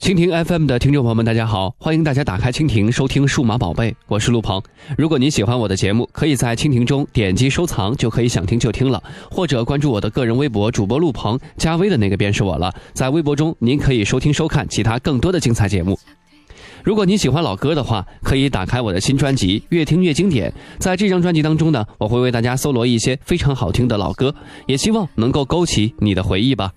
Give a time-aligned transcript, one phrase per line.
[0.00, 1.74] 蜻蜓 FM 的听众朋友们，大家好！
[1.78, 4.62] 欢迎大家打开蜻蜓收听《数码宝贝》，我是陆鹏。
[4.96, 12.72] 如果您喜欢我的节目，可以在蜻蜓中点击收藏，就可以想听就听了；或者关注我的个人微博主播陆鹏，加微的那个便是我了。
[12.92, 15.98] 在微博中，您可以收听收看其他更多的精彩节目。
[16.84, 20.50] 如果您喜欢老歌的话，可以打开我的新专辑《越听越经典》。
[20.78, 24.32] 在这张专辑当中呢，我会为大家搜罗一些非常好听的老歌，
[24.66, 26.70] 也希望能够勾起你的回忆吧。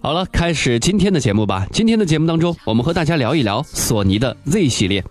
[0.00, 1.66] 好了，开始今天的节目吧。
[1.72, 5.04] 今天的节目当中，我们和大家聊一聊索尼的 Z 系列。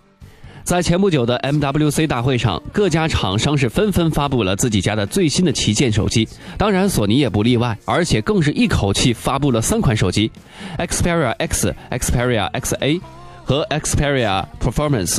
[0.64, 10.30] 在前不久的 MWC 大会上，各家厂商是纷纷发布了自己家的最新的旗舰手机，当然索尼也不例外，而且更是一口气发布了三款手机
[10.78, 13.00] ：Xperia X、Xperia XA
[13.44, 15.18] 和 Xperia Performance。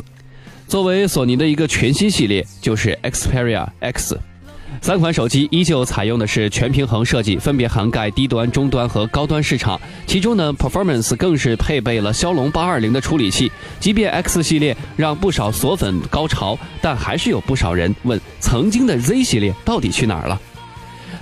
[0.67, 4.20] 作为索尼的一个全新系列，就是 Xperia X。
[4.82, 9.80] 三款手机依旧采用的是全平衡设计，分别涵盖低端、中端和高端市场。
[10.08, 13.52] 其中呢，Performance 更是配备了骁龙八二零的处理器。
[13.80, 20.40] 即便 X 系列让不少索粉高潮，但还是有不少人问：曾经的 Z 系列到底去哪儿了？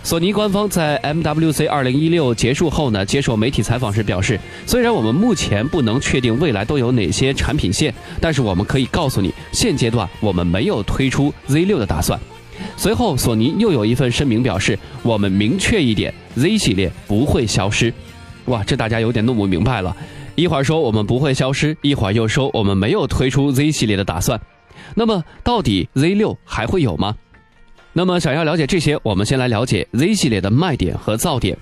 [0.04, 12.18] 索尼官方在 MWC 二零一六结束后呢，接受媒体采访时表示，虽然我们目前不能确定未来都有哪些产品线，但是我们可以告诉你，现阶段我们没有推出 Z 六的打算。
[12.76, 17.94] 随后，索尼又有一份声明表示：“我们明确一点，Z 系列不会消失。”
[18.46, 19.96] 哇，这大家有点弄不明白了。
[20.36, 24.40] 一会儿说我们不会消失，一会儿又说我们没有推出 Z 系列的打算。
[24.96, 27.16] 那么，到底 Z 六还会有吗？
[27.94, 31.58] 那么，想要了解这些，我们先来了解 Z 系列的卖点和噪点。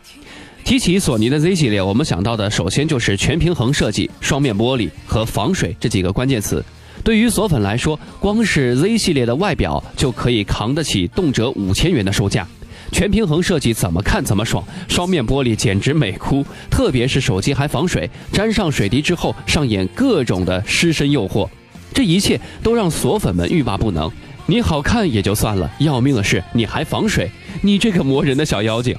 [0.63, 6.63] 提起索尼的 Z 系列，我们想到的首先就是全平衡设计、双面玻璃和防水这几个关键词。
[7.06, 12.47] 对于索粉来说，光是 Z 系列的外表就可以扛得起动辄五千元的售价。
[12.92, 16.44] 全平衡设计怎么看怎么爽，双面玻璃简直美哭。
[16.67, 21.47] 特别是手机还防水，沾上水滴之后上演各种的湿身诱惑，
[21.94, 24.12] 这一切都让索粉们欲罢不能。
[24.47, 27.29] 你好看也就算了，要命的是你还防水，
[27.62, 28.97] 你这个磨人的小妖精。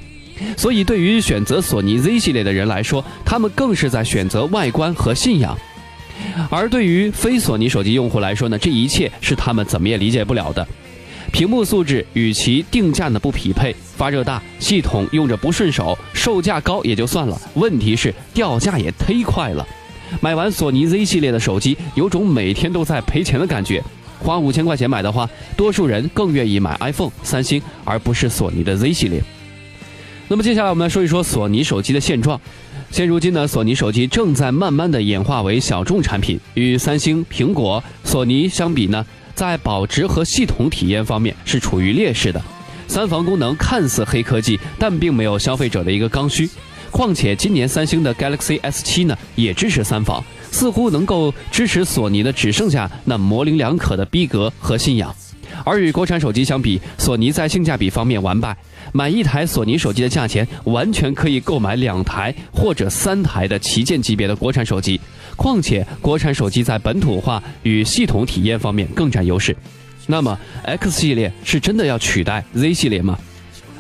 [0.57, 5.59] 所以，对于选择索尼 Z 系列的人来说，他们更是在选择外观和信仰。
[6.51, 10.67] 而对于非索尼手机用户来说呢，这一切是他们怎么也理解不了的。
[11.33, 19.67] 屏幕素质与其定价呢不匹配，发热大，系统用着不顺手，售价高也就算了，问题是掉价也忒快了。
[20.21, 23.83] 买完索尼 Z 系列的手机，有种每天都在赔钱的感觉。
[24.19, 29.21] 花五千块钱买的话，多数人更愿意买 iPhone、三星，而不是索尼的 Z 系列。
[30.29, 32.41] 那么接下来我们来说一说索尼手机的现状。
[32.91, 36.41] 现如今呢，索尼手机正在慢慢的演化为小众产品。
[36.55, 39.05] 与三星、苹果、索尼相比呢，
[39.35, 42.41] 在保值和系统体验方面是处于劣势的。
[42.89, 46.49] 三防功能看似黑科技，但并没有消费者的一个刚需。
[46.91, 55.15] 况且今年三星的 Galaxy S7 呢也支持三防，似乎能够支持索尼的只剩下那模棱两可的逼格和信仰。
[55.65, 58.57] 而与国产手机相比，索尼在性价比方面完败。
[58.93, 65.01] 买一台索尼手机的价钱，完全可以购买两台或者三台的旗舰级别的国产手机。
[65.37, 69.55] 况且，国产手机在本土化与系统体验方面更占优势。
[70.07, 73.19] 那么，X 系列是真的要取代 Z 系列吗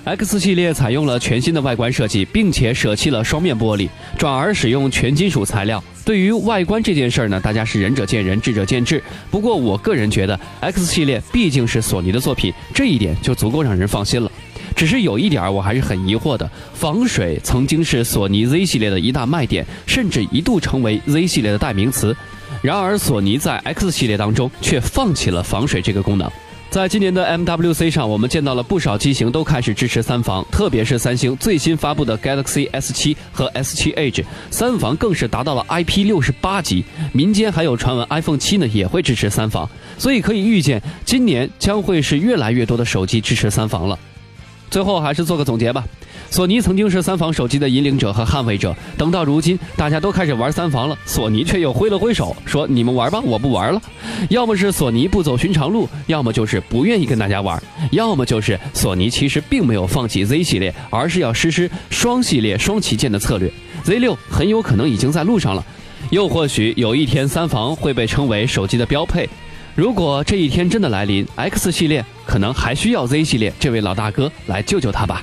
[0.05, 3.89] ？X 系列采用了全新的外观设计，并且舍弃了双面玻璃，
[4.19, 5.83] 转而使用全金属材料。
[6.07, 9.03] 对于外观这件事儿呢，大家是仁者见仁，智者见智。
[9.29, 14.31] 不过，我个人觉得，X 系列毕竟是索尼的作品，这一点就足够让人放心了。
[14.77, 22.17] 只是有一点儿我还是很疑惑的，防水曾经是索尼 Z 系列的一大卖点，甚至一度成为 Z 系列的代名词。
[22.63, 26.31] 然而，索尼在 X 系列当中却放弃了防水这个功能。
[26.77, 36.85] 在今年的 MWC 上，我们见到了不少机型都开始支持三防，特别是三星最新发布的 Galaxy S7 和 S7 Edge，三防更是达到了 IP68 级。
[37.15, 39.67] 民间还有传闻 iPhone 7呢也会支持三防，
[39.97, 43.99] 所以可以预见，今年将会是越来越多的手机支持三防了。
[44.71, 45.85] 最后还是做个总结吧。
[46.29, 53.81] 索尼曾经是三防手机的引领者和捍卫者，等到如今大家都开始玩三防了，索尼却又挥了挥手说：“你们玩吧，我不玩了。”
[54.29, 57.63] 要么是索尼不走寻常路，要么就是不愿意跟大家玩，
[57.93, 63.51] 要么就是索尼其实并没有放弃 Z 系列，而是要实施双系列双旗舰的策略。
[63.85, 65.65] Z 六很有可能已经在路上了，
[66.11, 69.29] 又或许有一天三防会被称为手机的标配。
[69.77, 75.23] 如果这一天真的来临，X 系列可能还需要 Z 系列这位老大哥来救救他吧。